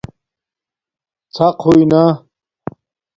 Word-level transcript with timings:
ݼق 1.35 1.57
ہوئئ 1.65 1.83
نہ 1.91 2.03